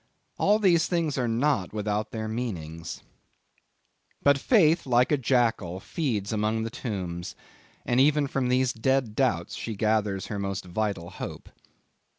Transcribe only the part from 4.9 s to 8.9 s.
a jackal, feeds among the tombs, and even from these